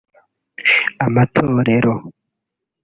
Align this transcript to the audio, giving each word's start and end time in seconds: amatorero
amatorero 1.05 1.93